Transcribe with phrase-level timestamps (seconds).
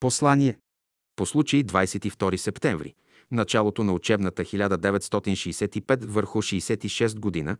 [0.00, 0.58] Послание.
[1.16, 2.94] По случай 22 септември,
[3.30, 7.56] началото на учебната 1965 върху 66 година,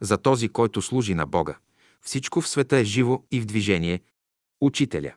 [0.00, 1.58] за този, който служи на Бога.
[2.02, 4.00] Всичко в света е живо и в движение.
[4.60, 5.14] Учителя.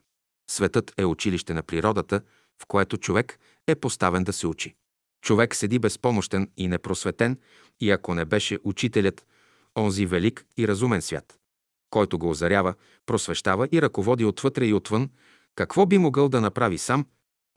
[0.50, 2.22] Светът е училище на природата,
[2.62, 4.76] в което човек е поставен да се учи.
[5.22, 7.40] Човек седи безпомощен и непросветен
[7.80, 9.26] и ако не беше учителят,
[9.78, 11.40] онзи велик и разумен свят,
[11.90, 12.74] който го озарява,
[13.06, 15.10] просвещава и ръководи отвътре и отвън,
[15.56, 17.06] какво би могъл да направи сам,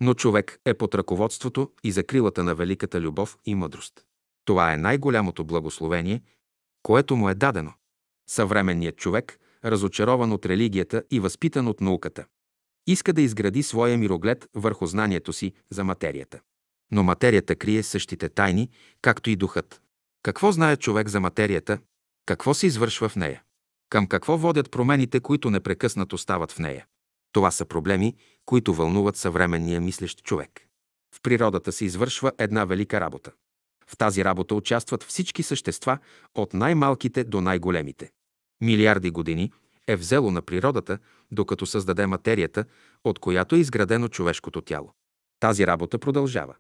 [0.00, 4.04] но човек е под ръководството и закрилата на великата любов и мъдрост.
[4.44, 6.22] Това е най-голямото благословение,
[6.82, 7.72] което му е дадено.
[8.30, 12.24] Съвременният човек, разочарован от религията и възпитан от науката,
[12.86, 16.40] иска да изгради своя мироглед върху знанието си за материята.
[16.92, 18.70] Но материята крие същите тайни,
[19.02, 19.82] както и духът.
[20.22, 21.78] Какво знае човек за материята?
[22.26, 23.42] Какво се извършва в нея?
[23.90, 26.86] Към какво водят промените, които непрекъснато стават в нея?
[27.34, 30.50] Това са проблеми, които вълнуват съвременния мислещ човек.
[31.14, 33.32] В природата се извършва една велика работа.
[33.86, 35.98] В тази работа участват всички същества,
[36.34, 38.10] от най-малките до най-големите.
[38.60, 39.52] Милиарди години
[39.86, 40.98] е взело на природата,
[41.30, 42.64] докато създаде материята,
[43.04, 44.92] от която е изградено човешкото тяло.
[45.40, 46.54] Тази работа продължава.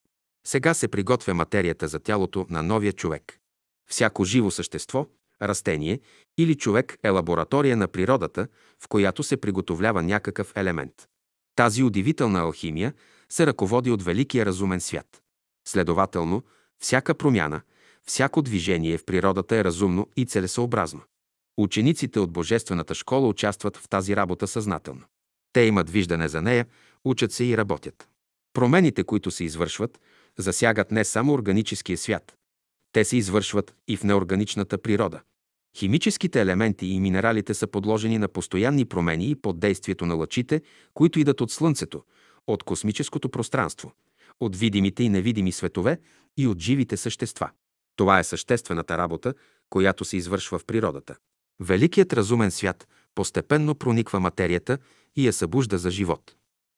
[0.46, 3.38] Сега се приготвя материята за тялото на новия човек.
[3.90, 5.06] Всяко живо същество,
[5.42, 6.00] растение
[6.38, 8.48] или човек е лаборатория на природата,
[8.80, 11.08] в която се приготовлява някакъв елемент.
[11.56, 12.94] Тази удивителна алхимия
[13.28, 15.22] се ръководи от великия разумен свят.
[15.68, 16.42] Следователно,
[16.78, 17.60] всяка промяна,
[18.06, 21.00] всяко движение в природата е разумно и целесообразно.
[21.56, 25.02] Учениците от Божествената школа участват в тази работа съзнателно.
[25.52, 26.66] Те имат виждане за нея,
[27.04, 28.08] учат се и работят.
[28.52, 30.00] Промените, които се извършват,
[30.38, 32.36] засягат не само органическия свят.
[32.94, 35.20] Те се извършват и в неорганичната природа.
[35.76, 40.62] Химическите елементи и минералите са подложени на постоянни промени и под действието на лъчите,
[40.94, 42.02] които идат от Слънцето,
[42.46, 43.92] от космическото пространство,
[44.40, 46.00] от видимите и невидими светове
[46.36, 47.50] и от живите същества.
[47.96, 49.34] Това е съществената работа,
[49.70, 51.16] която се извършва в природата.
[51.60, 54.78] Великият разумен свят постепенно прониква материята
[55.16, 56.34] и я събужда за живот.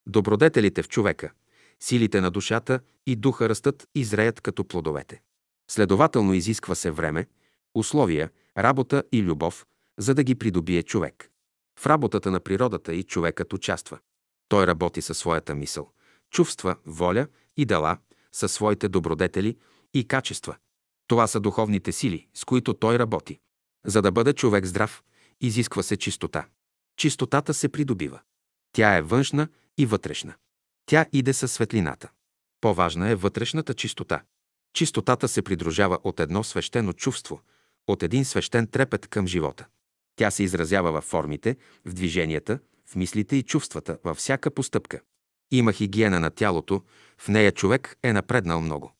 [0.08, 1.32] Добродетелите в човека,
[1.80, 5.20] силите на душата и духа растат и зреят като плодовете.
[5.70, 7.26] Следователно изисква се време,
[7.74, 9.66] условия, работа и любов,
[9.98, 11.30] за да ги придобие човек.
[11.78, 13.98] В работата на природата и човекът участва.
[14.48, 15.90] Той работи със своята мисъл,
[16.30, 17.98] чувства, воля и дела,
[18.32, 19.56] със своите добродетели
[19.94, 20.56] и качества.
[21.06, 23.38] Това са духовните сили, с които той работи.
[23.84, 25.02] За да бъде човек здрав,
[25.40, 26.46] изисква се чистота.
[26.96, 28.20] Чистотата се придобива.
[28.72, 29.48] Тя е външна
[29.78, 30.34] и вътрешна.
[30.86, 32.10] Тя иде със светлината.
[32.60, 34.22] По-важна е вътрешната чистота.
[34.76, 37.40] Чистотата се придружава от едно свещено чувство,
[37.86, 39.66] от един свещен трепет към живота.
[40.16, 45.00] Тя се изразява във формите, в движенията, в мислите и чувствата, във всяка постъпка.
[45.50, 46.82] Има хигиена на тялото,
[47.18, 48.92] в нея човек е напреднал много.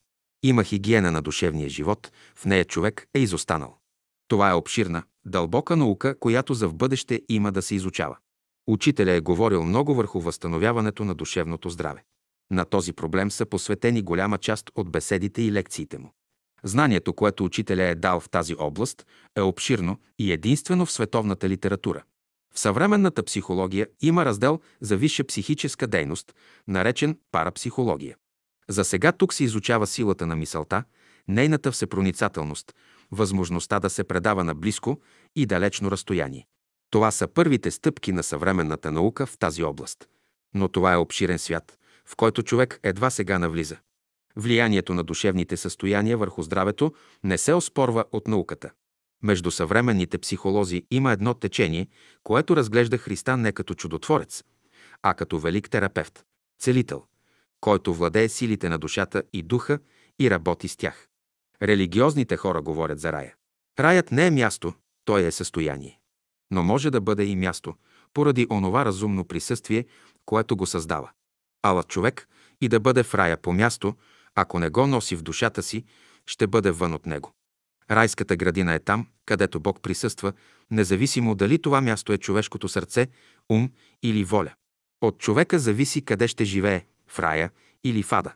[0.43, 3.79] Има хигиена на душевния живот, в нея човек е изостанал.
[4.29, 8.17] Това е обширна, дълбока наука, която за в бъдеще има да се изучава.
[8.67, 12.05] Учителя е говорил много върху възстановяването на душевното здраве.
[12.51, 16.13] На този проблем са посветени голяма част от беседите и лекциите му.
[16.65, 22.03] Знанието, което учителя е дал в тази област, е обширно и единствено в световната литература.
[22.55, 26.35] В съвременната психология има раздел за висша психическа дейност,
[26.69, 28.17] наречен парапсихология.
[28.69, 30.85] За сега тук се изучава силата на мисълта,
[31.29, 32.75] нейната всепроницателност,
[33.11, 35.01] възможността да се предава на близко
[35.37, 36.47] и далечно разстояние.
[36.91, 40.09] Това са първите стъпки на съвременната наука в тази област.
[40.55, 43.77] Но това е обширен свят, в който човек едва сега навлиза.
[44.37, 46.95] Влиянието на душевните състояния върху здравето
[47.25, 48.71] не се оспорва от науката.
[49.23, 51.89] Между съвременните психолози има едно течение,
[52.23, 54.45] което разглежда Христа не като чудотворец,
[55.03, 56.25] а като велик терапевт,
[56.59, 57.05] целител,
[57.61, 59.79] който владее силите на душата и духа
[60.19, 61.09] и работи с тях.
[61.63, 63.35] Религиозните хора говорят за рая.
[63.79, 64.75] Раят не е място,
[65.05, 66.01] той е състояние.
[66.51, 67.75] Но може да бъде и място,
[68.15, 69.87] поради онова разумно присъствие,
[70.25, 71.11] което го създава.
[71.63, 72.29] Ала човек
[72.61, 73.95] и да бъде в рая по място,
[74.35, 75.85] ако не го носи в душата си,
[76.27, 77.33] ще бъде вън от него.
[77.91, 80.33] Райската градина е там, където Бог присъства,
[80.71, 83.09] независимо дали това място е човешкото сърце,
[83.51, 83.71] ум
[84.03, 84.55] или воля.
[85.01, 87.51] От човека зависи къде ще живее– в рая
[87.85, 88.35] или в ада.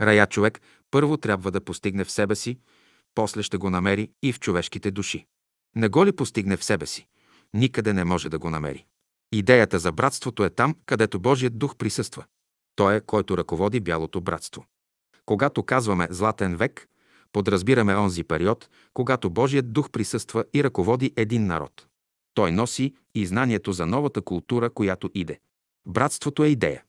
[0.00, 2.58] Рая човек първо трябва да постигне в себе си,
[3.14, 5.26] после ще го намери и в човешките души.
[5.76, 7.06] Не го ли постигне в себе си,
[7.54, 8.86] никъде не може да го намери.
[9.32, 12.24] Идеята за братството е там, където Божият дух присъства.
[12.76, 14.66] Той е, който ръководи бялото братство.
[15.26, 16.88] Когато казваме «златен век»,
[17.32, 21.86] подразбираме онзи период, когато Божият дух присъства и ръководи един народ.
[22.34, 25.40] Той носи и знанието за новата култура, която иде.
[25.86, 26.82] Братството е идея.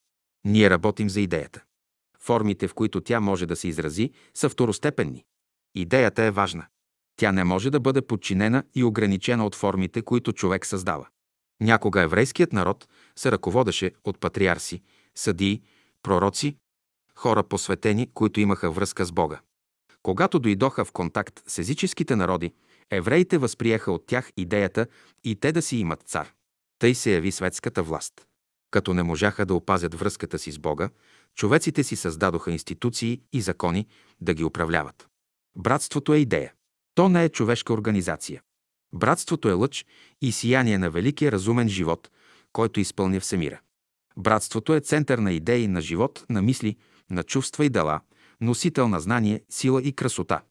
[0.46, 1.64] Ние работим за идеята.
[2.20, 5.26] Формите, в които тя може да се изрази, са второстепенни.
[5.76, 6.66] Идеята е важна.
[7.16, 11.08] Тя не може да бъде подчинена и ограничена от формите, които човек създава.
[11.62, 14.82] Някога еврейският народ се ръководеше от патриарси,
[15.16, 15.62] съдии,
[16.08, 16.58] пророци,
[17.16, 19.40] хора посветени, които имаха връзка с Бога.
[20.04, 22.54] Когато дойдоха в контакт с езическите народи,
[22.92, 24.88] евреите възприеха от тях идеята
[25.24, 26.34] и те да си имат цар.
[26.80, 28.14] Тъй се яви светската власт.
[28.72, 30.90] Като не можаха да опазят връзката си с Бога,
[31.36, 33.88] човеците си създадоха институции и закони
[34.22, 35.08] да ги управляват.
[35.58, 36.54] Братството е идея.
[36.96, 38.42] То не е човешка организация.
[38.94, 39.86] Братството е лъч
[40.22, 42.10] и сияние на великия разумен живот,
[42.54, 43.60] който изпълня всемира.
[44.18, 46.76] Братството е център на идеи, на живот, на мисли,
[47.10, 48.00] на чувства и дела,
[48.42, 50.42] носител на знание, сила и красота.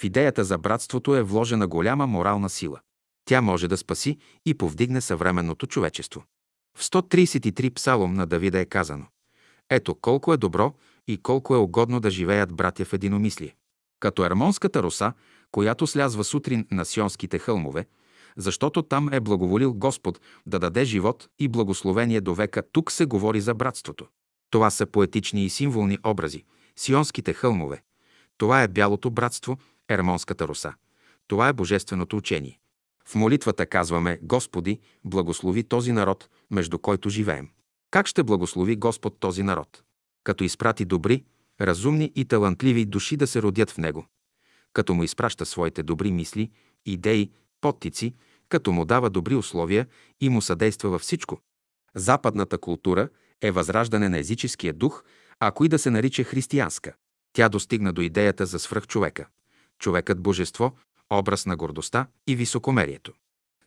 [0.00, 2.80] В идеята за братството е вложена голяма морална сила.
[3.24, 6.24] Тя може да спаси и повдигне съвременното човечество.
[6.78, 9.06] В 133 псалом на Давида е казано
[9.70, 10.74] Ето колко е добро
[11.08, 13.56] и колко е угодно да живеят братя в единомислие.
[14.00, 15.12] Като ермонската роса,
[15.52, 17.86] която слязва сутрин на сионските хълмове,
[18.36, 22.62] защото там е благоволил Господ да даде живот и благословение до века.
[22.72, 24.06] Тук се говори за братството.
[24.50, 26.44] Това са поетични и символни образи.
[26.76, 27.82] Сионските хълмове.
[28.38, 30.74] Това е бялото братство, ермонската роса.
[31.28, 32.58] Това е божественото учение.
[33.08, 37.48] В молитвата казваме Господи, благослови този народ, между който живеем.
[37.90, 39.82] Как ще благослови Господ този народ?
[40.24, 41.24] Като изпрати добри,
[41.60, 44.06] разумни и талантливи души да се родят в него.
[44.72, 46.50] Като му изпраща своите добри мисли,
[46.86, 47.30] идеи,
[47.66, 48.14] подтици,
[48.48, 49.86] като му дава добри условия
[50.20, 51.40] и му съдейства във всичко.
[51.94, 53.08] Западната култура
[53.42, 55.04] е възраждане на езическия дух,
[55.40, 56.92] ако и да се нарича християнска.
[57.32, 59.26] Тя достигна до идеята за свръхчовека.
[59.78, 60.72] Човекът божество,
[61.10, 63.12] образ на гордостта и високомерието.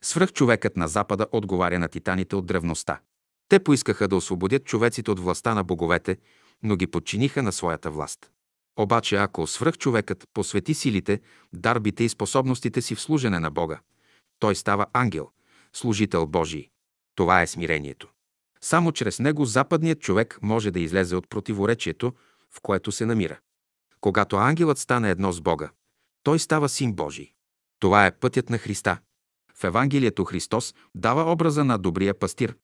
[0.02, 3.00] Свръхчовекът на Запада отговаря на титаните от древността.
[3.48, 6.16] Те поискаха да освободят човеците от властта на боговете,
[6.62, 8.30] но ги подчиниха на своята власт.
[8.80, 11.20] Обаче ако свръхчовекът посвети силите,
[11.52, 13.80] дарбите и способностите си в служене на Бога,
[14.38, 15.30] той става ангел,
[15.72, 16.68] служител Божий.
[17.14, 18.08] Това е смирението.
[18.60, 22.12] Само чрез него западният човек може да излезе от противоречието,
[22.50, 23.38] в което се намира.
[24.00, 25.70] Когато ангелът стане едно с Бога,
[26.22, 27.32] той става син Божий.
[27.78, 28.98] Това е пътят на Христа.
[29.54, 32.56] В Евангелието Христос дава образа на добрия пастир.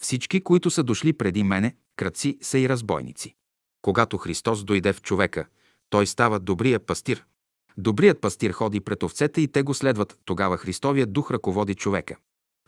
[0.00, 3.34] Всички, които са дошли преди мене, кръци са и разбойници.
[3.84, 5.46] Когато Христос дойде в човека,
[5.90, 7.24] той става добрия пастир.
[7.76, 10.18] Добрият пастир ходи пред овцете и те го следват.
[10.24, 12.16] Тогава Христовият дух ръководи човека.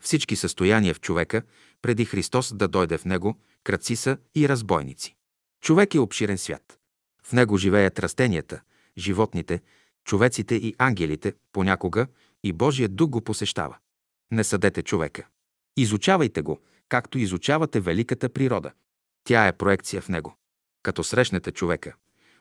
[0.01, 1.41] Всички състояния в човека,
[1.81, 5.15] преди Христос да дойде в него, кръци са и разбойници.
[5.61, 6.79] Човек е обширен свят.
[7.23, 8.61] В него живеят растенията,
[8.97, 9.61] животните,
[10.03, 12.07] човеците и ангелите, понякога
[12.43, 13.77] и Божият дух го посещава.
[14.31, 15.27] Не съдете човека.
[15.77, 18.71] Изучавайте го, както изучавате великата природа.
[19.23, 20.37] Тя е проекция в него.
[20.83, 21.95] Като срещнете човека,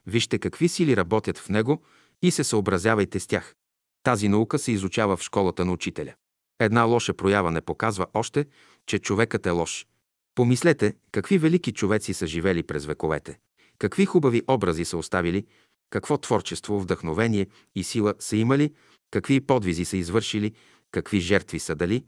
[0.06, 1.82] вижте какви сили работят в него
[2.22, 3.54] и се съобразявайте с тях.
[4.02, 6.14] Тази наука се изучава в школата на учителя.
[6.60, 8.46] Една лоша проява не показва още,
[8.86, 9.86] че човекът е лош.
[10.34, 13.38] Помислете, какви велики човеци са живели през вековете,
[13.78, 15.46] какви хубави образи са оставили,
[15.90, 18.74] какво творчество, вдъхновение и сила са имали,
[19.10, 20.52] какви подвизи са извършили,
[20.90, 22.04] какви жертви са дали.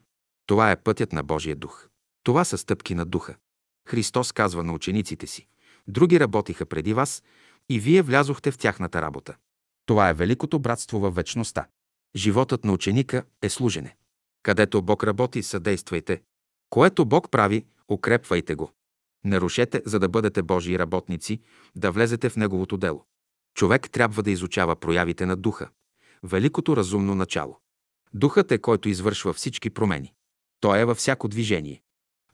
[0.46, 1.88] Това е пътят на Божия дух.
[2.22, 3.36] Това са стъпки на духа.
[3.88, 5.46] Христос казва на учениците си,
[5.88, 7.22] други работиха преди вас
[7.68, 9.36] и вие влязохте в тяхната работа.
[9.86, 11.66] Това е великото братство във вечността.
[12.16, 13.96] Животът на ученика е служене.
[14.42, 16.22] Където Бог работи, съдействайте.
[16.70, 18.72] Което Бог прави, укрепвайте го.
[19.24, 21.40] Не рушете, за да бъдете Божии работници,
[21.76, 23.04] да влезете в Неговото дело.
[23.54, 25.68] Човек трябва да изучава проявите на духа,
[26.22, 27.58] великото разумно начало.
[28.14, 30.14] Духът е който извършва всички промени.
[30.60, 31.82] Той е във всяко движение.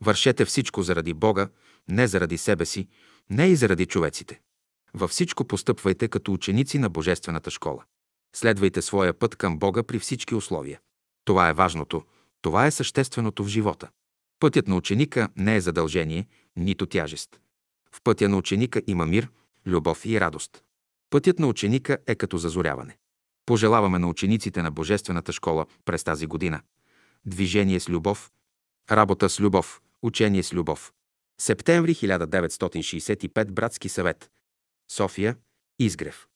[0.01, 1.49] Вършете всичко заради Бога,
[1.89, 2.89] не заради себе си,
[3.31, 4.41] не и заради човеците.
[4.95, 7.85] Във всичко постъпвайте като ученици на Божествената школа.
[8.37, 10.81] Следвайте своя път към Бога при всички условия.
[11.25, 12.03] Това е важното,
[12.43, 13.89] това е същественото в живота.
[14.41, 16.27] Пътят на ученика не е задължение,
[16.57, 17.41] нито тяжест.
[17.93, 19.29] В пътя на ученика има мир,
[19.67, 20.63] любов и радост.
[21.11, 22.97] Пътят на ученика е като зазоряване.
[23.47, 26.61] Пожелаваме на учениците на Божествената школа през тази година.
[27.27, 28.31] Движение с любов,
[28.91, 30.93] работа с любов, учение с любов.
[31.41, 34.31] Септември 1965 Братски съвет.
[34.91, 35.37] София,
[35.79, 36.27] Изгрев.